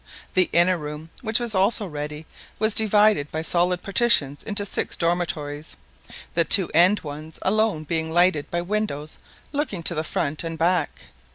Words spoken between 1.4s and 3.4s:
also ready, was divided